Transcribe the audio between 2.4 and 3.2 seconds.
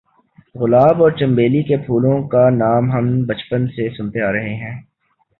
نام ہم